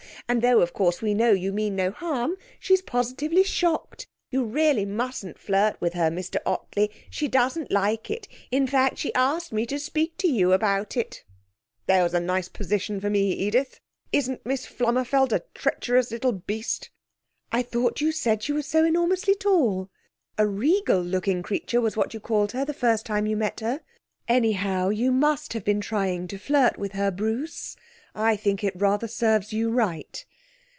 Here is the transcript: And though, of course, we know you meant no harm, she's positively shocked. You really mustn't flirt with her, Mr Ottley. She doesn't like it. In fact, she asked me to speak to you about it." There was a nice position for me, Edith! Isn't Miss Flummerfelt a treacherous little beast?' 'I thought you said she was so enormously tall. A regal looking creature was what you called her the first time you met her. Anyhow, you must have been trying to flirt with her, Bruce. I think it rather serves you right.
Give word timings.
And 0.29 0.41
though, 0.41 0.61
of 0.61 0.71
course, 0.71 1.01
we 1.01 1.13
know 1.13 1.31
you 1.33 1.51
meant 1.51 1.75
no 1.75 1.91
harm, 1.91 2.37
she's 2.57 2.81
positively 2.81 3.43
shocked. 3.43 4.07
You 4.29 4.45
really 4.45 4.85
mustn't 4.85 5.37
flirt 5.37 5.81
with 5.81 5.91
her, 5.93 6.09
Mr 6.09 6.37
Ottley. 6.45 6.89
She 7.09 7.27
doesn't 7.27 7.69
like 7.69 8.09
it. 8.09 8.29
In 8.49 8.65
fact, 8.65 8.97
she 8.99 9.13
asked 9.13 9.51
me 9.51 9.65
to 9.65 9.77
speak 9.77 10.15
to 10.19 10.29
you 10.29 10.53
about 10.53 10.95
it." 10.95 11.25
There 11.85 12.03
was 12.03 12.13
a 12.13 12.21
nice 12.21 12.47
position 12.47 13.01
for 13.01 13.09
me, 13.09 13.31
Edith! 13.33 13.81
Isn't 14.13 14.45
Miss 14.45 14.65
Flummerfelt 14.65 15.33
a 15.33 15.43
treacherous 15.53 16.11
little 16.11 16.31
beast?' 16.33 16.91
'I 17.51 17.63
thought 17.63 17.99
you 17.99 18.13
said 18.13 18.41
she 18.41 18.53
was 18.53 18.65
so 18.67 18.85
enormously 18.85 19.35
tall. 19.35 19.89
A 20.37 20.47
regal 20.47 21.01
looking 21.01 21.43
creature 21.43 21.81
was 21.81 21.97
what 21.97 22.13
you 22.13 22.21
called 22.21 22.53
her 22.53 22.63
the 22.63 22.73
first 22.73 23.05
time 23.05 23.25
you 23.25 23.35
met 23.35 23.59
her. 23.59 23.81
Anyhow, 24.29 24.89
you 24.89 25.11
must 25.11 25.51
have 25.51 25.65
been 25.65 25.81
trying 25.81 26.29
to 26.29 26.37
flirt 26.37 26.77
with 26.77 26.93
her, 26.93 27.11
Bruce. 27.11 27.75
I 28.13 28.35
think 28.35 28.61
it 28.61 28.73
rather 28.75 29.07
serves 29.07 29.53
you 29.53 29.69
right. 29.71 30.25